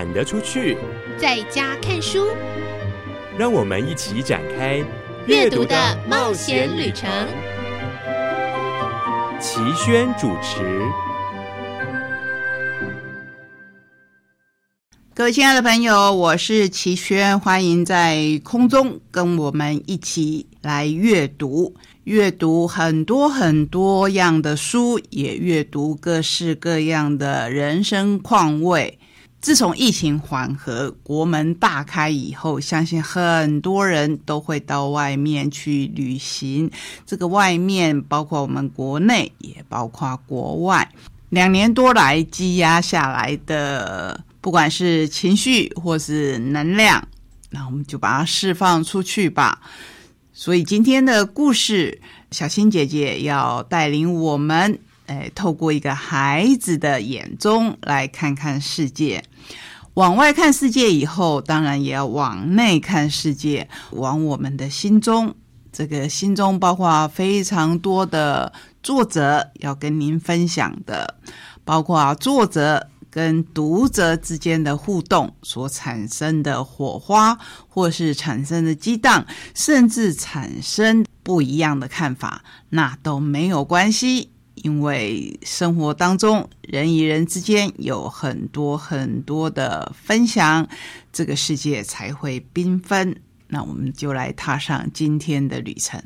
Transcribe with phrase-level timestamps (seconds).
[0.00, 0.78] 喊得出去，
[1.18, 2.28] 在家看书，
[3.36, 4.82] 让我们一起展开
[5.26, 5.76] 阅读的
[6.08, 7.06] 冒险旅程。
[9.38, 10.80] 齐轩主持。
[15.14, 21.74] 各位亲爱的朋友，我是齐轩，欢迎在空中跟我们一起来阅读，
[22.04, 28.98] 阅读很多很多样的书，也阅读各式各样的人生况味。
[29.40, 36.70] 自从疫情缓和、国门大开以后，相信很多人都会到外面去旅行。
[37.06, 40.88] 这个外面包括我们国内，也包括国外。
[41.30, 44.22] 两年多来积压下来的。
[44.42, 47.06] 不管是情绪或是能量，
[47.50, 49.60] 那我们就把它释放出去吧。
[50.32, 59.22] 所以今天的故事，小新姐姐要带领我们，哎，透过一个孩子的眼中来看看世界。
[59.94, 65.34] 往外看世界以后，当然也要往内看世界，往我们的心中。
[65.72, 71.16] 这个心中包括非常多的作者要跟您分享的，
[71.64, 72.88] 包括作者。
[73.12, 84.30] 跟读者之间的互动所产生的火花，或是产生的激荡，甚至产生不一样的看法，那都没有关系，
[84.62, 90.68] 因为生活当中人与人之间有很多很多的分享，
[91.12, 93.14] 这个世界才会缤纷。
[93.48, 96.00] 那我们就来踏上今天的旅程。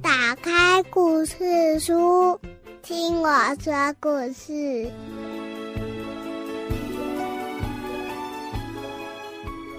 [0.00, 2.40] 打开故事书，
[2.82, 3.28] 听我
[3.60, 4.90] 说故事。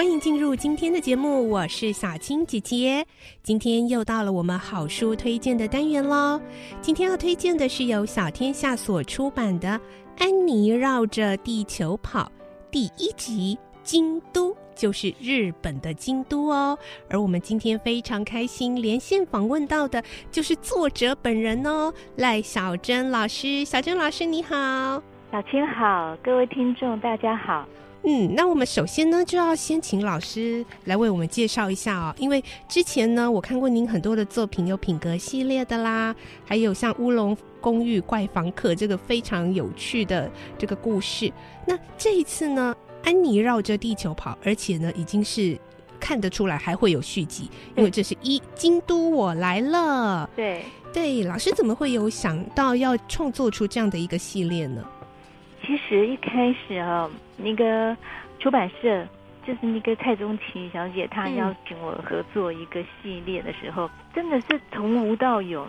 [0.00, 3.04] 欢迎进入今天的节目，我是小青姐姐。
[3.42, 6.40] 今天又到了我们好书推荐的单元喽。
[6.80, 9.68] 今天要推荐的是由小天下所出版的
[10.16, 12.22] 《安妮绕着地球跑》
[12.70, 14.54] 第一集《京都》。
[14.74, 16.78] 就是日本的京都哦，
[17.10, 23.66] 而我们今天非常开心连线访问到的，就是作者本人哦，赖小珍老师。
[23.66, 24.56] 小珍老师你好，
[25.30, 27.68] 小青好，各位听众大家好。
[28.02, 41.30] 嗯，那我们首先呢，就要先请老师来为我们介绍一下哦，因为之前呢，我看过您很多的作品，有品格系列的啦，还有像乌龙公寓怪房客这个非常有趣的这个故事。
[41.66, 42.74] 那这一次呢？
[43.02, 45.58] 安妮绕着地球跑，而且呢，已经是
[45.98, 50.28] 看得出来还会有续集，因为这是一京都我来了。
[50.36, 50.62] 对
[50.92, 54.84] 对，老师怎么会有想到要创作出这样的一个系列呢？
[55.62, 57.96] 其实一开始啊，那个
[58.38, 59.06] 出版社
[59.46, 65.66] 就是那个蔡宗琪小姐，她邀请我合作一个系列的时候，真的是从无到有。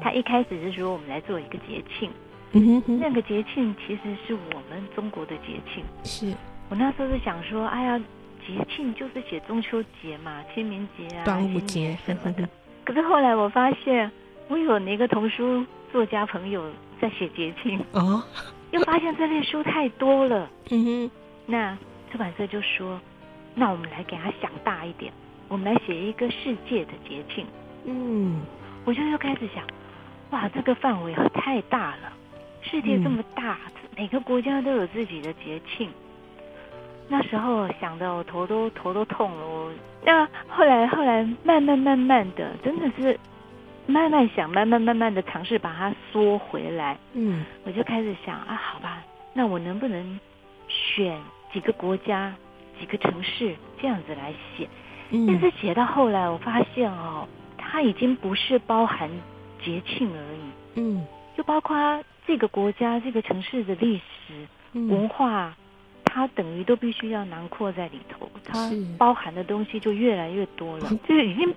[0.00, 2.10] 她一开始是说我们来做一个节庆。
[2.52, 5.84] 那个节庆其实是我们中国的节庆。
[6.04, 6.34] 是
[6.68, 7.98] 我那时候是想说，哎呀，
[8.46, 12.48] 节庆就是写中秋节嘛，清明节啊，端午节什么的。
[12.84, 14.10] 可是后来我发现，
[14.48, 16.64] 我有那个童书作家朋友
[17.00, 18.22] 在写节庆哦，
[18.70, 20.48] 又发现这类书太多了。
[20.70, 21.10] 嗯哼，
[21.46, 21.76] 那
[22.10, 23.00] 出版社就说，
[23.54, 25.12] 那我们来给他想大一点，
[25.48, 27.46] 我们来写一个世界的节庆。
[27.84, 28.40] 嗯，
[28.84, 29.64] 我就又开始想，
[30.30, 32.12] 哇，这个范围太大了。
[32.62, 33.58] 世界这么大，
[33.96, 35.88] 每个国家都有自己的节庆。
[37.08, 39.46] 那时候想的我头都头都痛了。
[39.46, 39.72] 我
[40.04, 43.16] 那后来后来慢慢慢慢的，真的是
[43.86, 46.96] 慢慢想，慢慢慢慢的尝试把它缩回来。
[47.14, 49.02] 嗯，我就开始想啊，好吧，
[49.32, 50.20] 那我能不能
[50.68, 51.18] 选
[51.52, 52.34] 几个国家、
[52.78, 54.68] 几个城市这样子来写？
[55.10, 57.26] 嗯但是写到后来，我发现哦，
[57.56, 59.08] 它已经不是包含
[59.64, 60.40] 节庆而已。
[60.74, 61.06] 嗯，
[61.36, 61.76] 就包括。
[62.28, 65.54] 这个国家、这个城市的历史文化，
[66.04, 68.68] 它等于都必须要囊括在里头，它
[68.98, 70.90] 包含的东西就越来越多了。
[71.08, 71.54] 就已经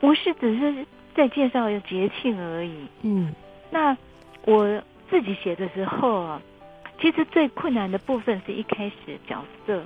[0.00, 2.86] 不是只是在介绍节庆而已。
[3.02, 3.34] 嗯，
[3.70, 3.96] 那
[4.44, 6.42] 我自己写的时候啊，
[7.00, 9.82] 其实最困难的部分是一开始角色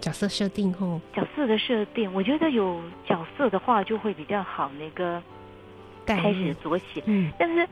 [0.00, 4.70] 角色设定后，角色的设定，我觉得有角色的话就会比较好。
[4.78, 5.22] 那个
[6.06, 7.66] 开始着写，嗯，但是。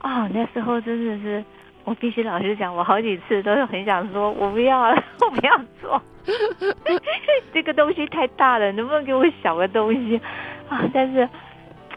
[0.00, 1.44] 哦，那时候真的是，
[1.82, 4.82] 我必须老实讲，我好几次都是很想说，我不要，
[5.20, 6.00] 我不要做，
[7.52, 10.20] 这个东西太大了，能不能给我小个东西
[10.68, 10.88] 啊？
[10.92, 11.28] 但是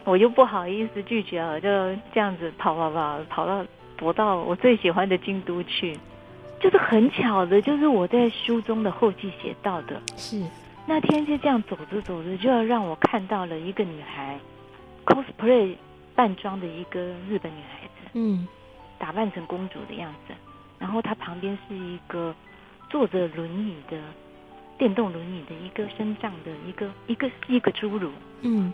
[0.03, 1.67] 我又不好意思拒绝了，就
[2.13, 3.65] 这样子跑跑跑，跑到
[3.97, 5.97] 躲到我最喜欢的京都去，
[6.59, 10.43] 就是很巧的，就是我在书中的后记写到的，是
[10.87, 14.39] 那天就这样走着走着，就要让我看到了一个女孩
[15.05, 15.75] cosplay
[16.15, 18.47] 扮装的一个日本女孩子，嗯，
[18.97, 20.33] 打扮成公主的样子，
[20.79, 22.33] 然后她旁边是一个
[22.89, 23.97] 坐着轮椅的
[24.81, 28.09] 电动轮椅的一个身障的一个一个一个侏儒，
[28.41, 28.73] 嗯，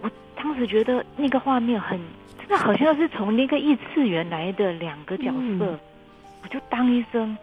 [0.00, 2.00] 我当时觉得那个画面很
[2.38, 5.78] 真的好像是从那个异次元来的两个角色，
[6.42, 7.36] 我就当医生。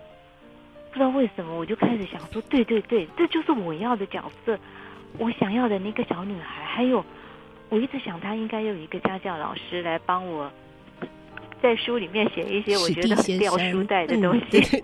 [0.90, 4.58] 不知道为什么，我就开始想说，对对对，这就是我要的角色，
[5.20, 6.66] 我想要的那个小女孩。
[6.66, 7.06] 还有，
[7.70, 10.52] 我一直想，她应该有一个家教老师来帮我，
[11.62, 14.84] 在书里面写一些我觉得很掉书袋的东西。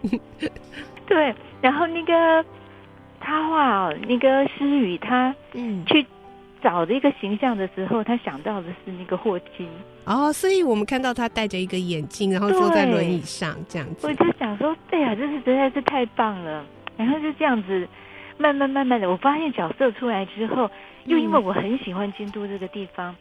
[1.08, 2.46] 对，然后那个
[3.28, 6.06] 插画，那个诗雨，他嗯去。
[6.60, 9.70] 找的一个形象的时候，他想到的是那个霍金
[10.06, 14.08] 哦，所以我们看到他戴着一个眼镜，然后坐在轮椅上这样子。
[14.08, 16.66] 我就想说，对呀，这是实在是太棒了。
[16.98, 17.88] 然后就这样子，
[18.40, 20.70] 慢慢慢慢的，我发现角色出来之后，
[21.06, 23.16] 又因为我很喜欢京都这个地方，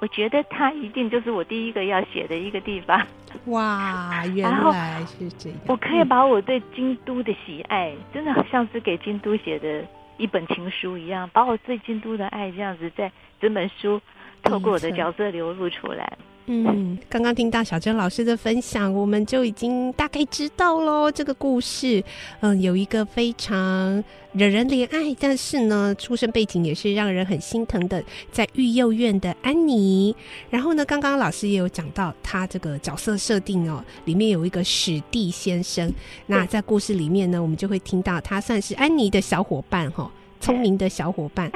[0.00, 3.06] 我觉得它一定就是我第一个要写的一个地方。
[3.46, 5.58] 哇， 原来是这样。
[5.66, 9.84] 我可以把我对京都的喜爱，真的好像是给京都写的。
[10.18, 13.08] 一本情书一样，把我对京都的爱这样子，在
[13.40, 14.00] 整本书
[14.42, 16.18] 透过我的角色流露出来。
[16.50, 21.12] 嗯，刚刚听到小珍老师的分享，我们就已经大概知道喽。
[21.12, 22.02] 这个故事，
[22.40, 24.02] 嗯，有一个非常
[24.32, 28.02] 惹人怜爱，但是呢，出生背景也是让人很心疼的，
[28.32, 30.16] 在育幼院的安妮。
[30.48, 35.92] 然后呢，刚刚老师也有讲到他这个角色设定哦，里面有一个史蒂先生。
[36.26, 40.10] 那在故事里面呢，我们就会听到他算是安妮的小伙伴哈，
[40.40, 41.52] 聪明的小伙伴。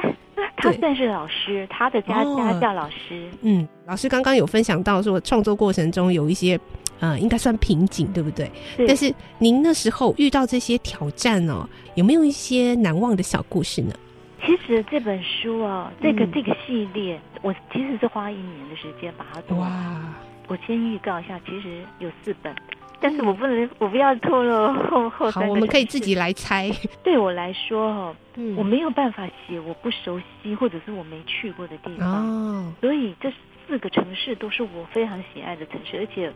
[0.55, 3.29] 他算是老师，他的家家教老师。
[3.41, 6.59] 嗯，老师刚刚有分享到说，创作过程中有一些，
[6.99, 8.49] 呃，应该算瓶颈，对不对？
[8.87, 13.93] 但是您那时候遇到这些挑战哦，有没有一些难忘的小故事呢？
[14.45, 19.71] 其实这本书哦，这个这个系列，我其实是花一年的时间把它做完。
[20.47, 22.53] 我先预告一下，其实有四本。
[23.03, 26.71] 但是我不能，我不要透露后后好，我们可以自己来猜。
[27.03, 28.15] 对我来说，哈，
[28.55, 32.09] 我没有办法写我不熟悉或者是我没去过的地方。
[32.09, 33.29] 哦，所以这
[33.67, 36.31] 四个城市都是我非常喜爱的城市，而且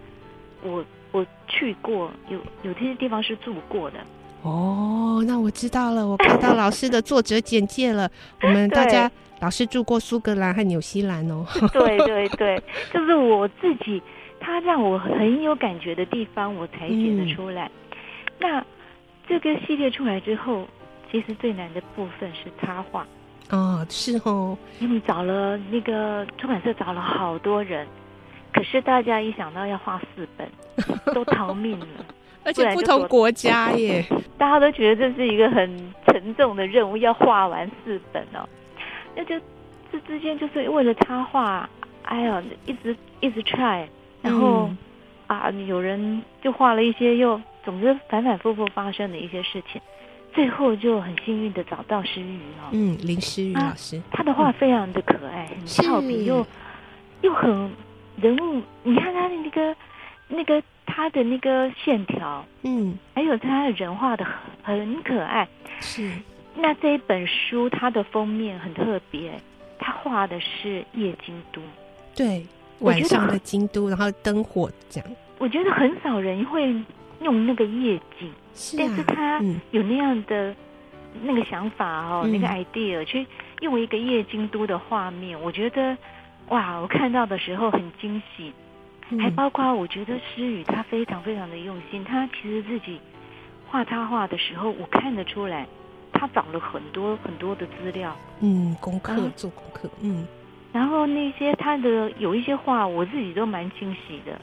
[0.61, 0.83] 我
[1.13, 3.99] 我去过，有有这些地方是住过的。
[4.41, 8.11] 哦，那我知道了，我看到老师的作者简介了。
[8.43, 9.09] 我们 大家
[9.39, 11.45] 老师住过苏格兰和纽西兰哦。
[11.71, 12.61] 对对对，
[12.93, 14.03] 就是我自己。
[14.39, 17.69] 他让我很有感觉的地方，我才写得出来。
[18.39, 18.63] 那
[19.27, 20.67] 这个系列出来之后，
[21.11, 23.05] 其实最难的部分是插画。
[23.49, 27.87] 哦，是哦，因为找了那个出版社找了好多人，
[28.53, 30.49] 可是大家一想到要画四本，
[31.13, 31.87] 都逃命了。
[32.43, 34.05] 而且不同国家耶，
[34.37, 38.47] 大家都觉得这是一个很沉重的任务，要画完四本哦。
[39.15, 39.35] 那就
[39.91, 41.69] 这之间就是为了插画，
[42.03, 43.85] 哎呀，一直一直 try。
[44.21, 44.69] 然后
[45.27, 49.81] 啊，有人就画了一些，又总之反反复复发生的一些事情，
[50.33, 56.45] 最后就很幸运的找到诗雨哦，嗯，林诗雨老师，他的画非常的可爱，很俏皮，又
[57.21, 57.71] 又很
[58.21, 59.75] 人物，你看他的那个
[60.27, 64.25] 那个他的那个线条，嗯，还有他的人画的
[64.63, 65.47] 很很可爱，
[65.79, 66.11] 是。
[66.59, 69.39] 那这一本书它的封面很特别，
[69.77, 71.61] 他画的是夜京都，
[72.15, 72.43] 对。
[72.79, 75.09] 晚上的京都，然后灯火这样。
[75.39, 76.75] 我觉得很少人会
[77.21, 78.31] 用那个夜景，
[78.77, 79.41] 但是他
[79.71, 80.55] 有那样的
[81.23, 83.25] 那个想法哦，那个 idea 去
[83.61, 85.39] 用一个夜京都的画面。
[85.41, 85.97] 我觉得
[86.49, 88.51] 哇，我看到的时候很惊喜，
[89.19, 92.03] 还包括我觉得诗雨他非常非常的用心。
[92.03, 92.99] 他其实自己
[93.69, 95.67] 画插画的时候，我看得出来，
[96.13, 100.27] 他找了很多很多的资料，嗯，功课做功课，嗯。
[100.77, 104.39] 然后那些他的有一些画，我自己都蛮惊喜的，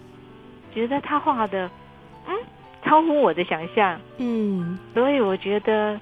[0.75, 1.71] 觉得他画的，
[2.26, 2.35] 嗯，
[2.83, 5.97] 超乎我的想象，嗯，所以我觉得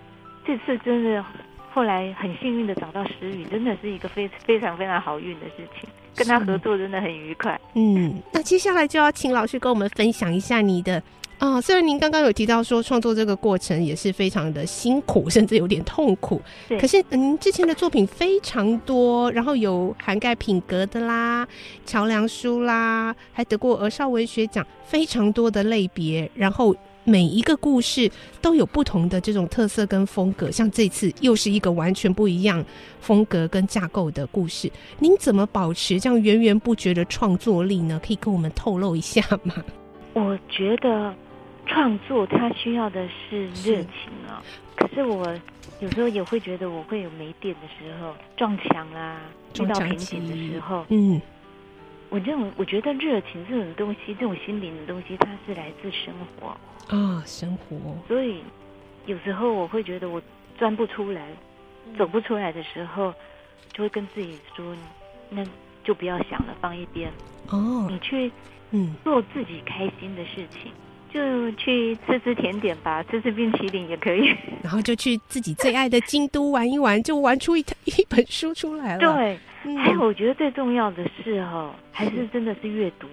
[0.46, 1.22] 这次真的
[1.70, 5.86] 后来很幸运的找到石宇，真的是一个非非常非常好运的事情，
[6.16, 7.60] 跟他合作真的很愉快。
[7.74, 11.02] 嗯，那接下来就要请老师跟我们分享一下你的。
[11.38, 16.40] 啊，虽然您刚刚有提到说创作这个过程也是非常的辛苦， 甚至有点痛苦，
[16.80, 21.46] 可是您之前的作品非常多，然后有涵盖品格的啦、
[21.84, 28.08] 桥梁书啦，还得过儿少文学奖，非常多的类别，然后每一个故事
[28.40, 32.64] 都有不同的这种特色跟风格，像这次又是一个完全不一样
[33.00, 34.70] 风格跟架构的故事，
[35.00, 38.00] 您怎么保持这样源源不绝的创作力呢？
[38.06, 39.56] 可以跟我们透露一下吗？
[40.12, 41.14] 我觉得。
[41.64, 44.42] 创作它需要的是热情啊。
[44.74, 45.24] 可是我
[45.80, 49.20] 有时候也会觉得我会有没电的时候，撞墙啦，
[49.54, 51.22] 遇到瓶颈的时候，嗯，
[52.10, 56.48] 我认为我觉得热情这种东西，这种心灵的东西，它是来自生活
[56.94, 57.76] 啊，生活。
[58.08, 58.42] 所以
[59.06, 60.20] 有时候我会觉得我
[60.58, 61.28] 钻不出来，
[61.96, 63.14] 走不出来的时候，
[63.72, 64.76] 就会跟自己说，
[65.30, 65.46] 那
[65.84, 67.08] 就不要想了，放一边
[67.50, 68.30] 哦，你去
[68.70, 70.72] 嗯做自己开心的事情。
[71.12, 74.34] 就去吃吃甜点吧，吃吃冰淇淋也可以。
[74.64, 78.98] 然后就去自己最爱的京都玩一玩，就玩出一一本书出来了。
[78.98, 79.38] 对，
[79.76, 83.06] 还有我觉得最重要的是哦，还是真的是阅读。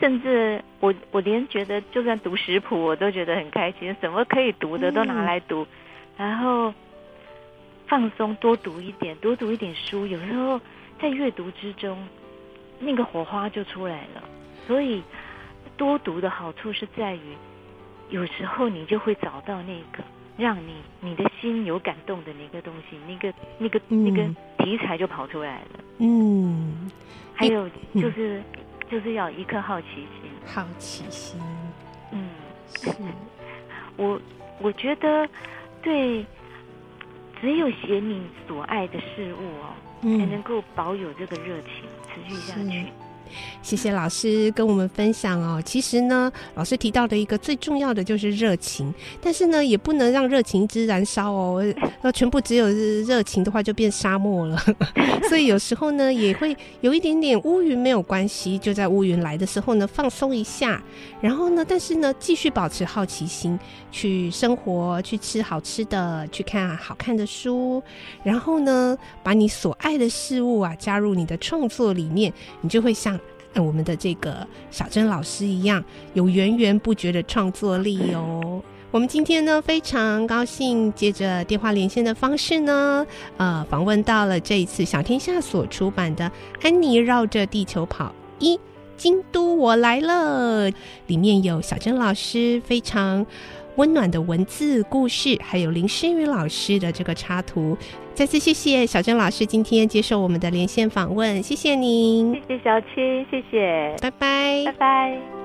[0.00, 3.94] 甚至我我连觉得就算读食谱，我都觉得很开心。
[4.00, 5.66] 什么可以读的都拿来读，
[6.16, 6.72] 然后
[7.86, 10.06] 放松，多读一点，多读一点书。
[10.06, 10.58] 有时候
[10.98, 11.98] 在阅读之中，
[12.82, 14.22] 那个火花就出来了。
[14.66, 15.02] 所以。
[15.74, 17.34] 多读的好处是在于，
[18.10, 20.04] 有时候你就会找到那个
[20.36, 24.22] 让你你的心有感动的那个东西，那个那个那个
[24.58, 25.80] 题材就跑出来了。
[25.98, 26.90] 嗯，
[27.34, 28.40] 还有就是
[28.88, 29.86] 就是要一颗好奇
[30.20, 31.40] 心，好奇心。
[32.12, 32.28] 嗯，
[32.76, 32.90] 是。
[33.96, 34.20] 我
[34.60, 35.28] 我觉得
[35.82, 36.24] 对，
[37.40, 43.01] 只有写你所爱的事物哦，才能够保有这个热情，持续下去。
[43.62, 45.62] 谢谢老师跟我们分享哦。
[45.64, 51.62] 其实呢，老师提到的一个最重要的就是热情，但是呢，也不能让热情一直燃烧哦。
[52.02, 54.60] 那全部只有热情的话，就变沙漠了。
[55.28, 60.82] 所以有时候呢，也会有一点点乌云没有关系，就在乌云来的时候呢，放松一下。
[61.20, 63.58] 然后呢，但是呢，继续保持好奇心，
[63.90, 67.82] 去生活，去吃好吃的，去看好看的书。
[68.24, 73.18] 然后呢，把你所爱的事物啊，加入你的创作里面，你就会像。
[73.60, 75.82] 我们的这个小珍老师一样，
[76.14, 78.62] 有源源不绝的创作力哦。
[78.90, 83.06] 我们今天呢非常高兴，借着电话连线的方式呢，
[83.38, 86.24] 呃，访问到了这一次小天下所出版的
[86.66, 88.60] 《安妮绕着地球跑一
[88.96, 90.70] 京都我来了》，
[91.06, 93.26] 里面有小珍老师非常。
[93.76, 97.76] 温暖的文字故事，还有林诗雨老师的这个插图，
[98.14, 105.41] 再次谢谢小珍老师今天接受我们的连线访问，谢谢您，谢谢小七，谢谢，拜拜，拜拜。